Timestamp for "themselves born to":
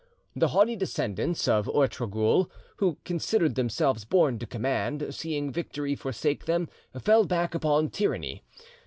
3.53-4.47